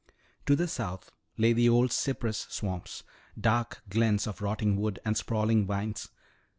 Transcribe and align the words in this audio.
To 0.47 0.55
the 0.55 0.67
south 0.67 1.11
lay 1.37 1.53
the 1.53 1.69
old 1.69 1.91
cypress 1.91 2.47
swamps, 2.49 3.03
dark 3.39 3.83
glens 3.87 4.25
of 4.25 4.41
rotting 4.41 4.75
wood 4.77 4.97
and 5.05 5.15
sprawling 5.15 5.67
vines. 5.67 6.09